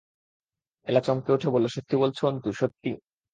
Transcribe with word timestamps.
এলা 0.87 1.01
চমকে 1.03 1.29
উঠে 1.31 1.49
বললে, 1.49 1.69
সত্যি 1.69 1.95
বলছ 1.97 2.17
অন্তু, 2.25 2.49
সত্যি? 2.53 2.89